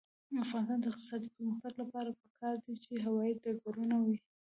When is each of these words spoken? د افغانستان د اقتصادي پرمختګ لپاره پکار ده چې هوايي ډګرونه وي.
د 0.31 0.33
افغانستان 0.45 0.79
د 0.81 0.85
اقتصادي 0.91 1.27
پرمختګ 1.35 1.71
لپاره 1.81 2.09
پکار 2.21 2.55
ده 2.63 2.73
چې 2.83 2.91
هوايي 3.05 3.33
ډګرونه 3.43 3.95
وي. 4.05 4.17